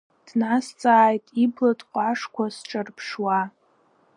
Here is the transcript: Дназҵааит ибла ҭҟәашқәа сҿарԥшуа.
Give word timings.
Дназҵааит 0.25 1.25
ибла 1.43 1.71
ҭҟәашқәа 1.79 2.45
сҿарԥшуа. 2.55 3.39